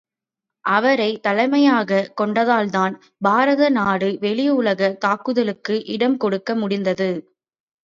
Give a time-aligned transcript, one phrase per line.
[0.65, 2.95] அவரைத் தலைமையாகக் கொண்டதால்தான்
[3.17, 7.09] பாரத நாடு வெளியுலகத் தாக்குதலுக்கு இடம் கொடுக்க முடிந்தது.